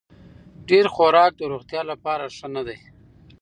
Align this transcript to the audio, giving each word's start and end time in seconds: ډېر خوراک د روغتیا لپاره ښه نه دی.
ډېر 0.69 0.85
خوراک 0.93 1.31
د 1.37 1.41
روغتیا 1.51 1.81
لپاره 1.91 2.25
ښه 2.37 2.47
نه 2.55 2.61
دی. 2.67 2.77